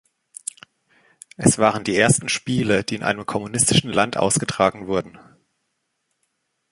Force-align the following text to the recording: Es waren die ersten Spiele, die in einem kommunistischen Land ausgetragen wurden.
Es 1.37 1.59
waren 1.59 1.83
die 1.83 1.95
ersten 1.95 2.27
Spiele, 2.27 2.83
die 2.83 2.95
in 2.95 3.03
einem 3.03 3.23
kommunistischen 3.27 3.91
Land 3.93 4.17
ausgetragen 4.17 4.87
wurden. 4.87 5.19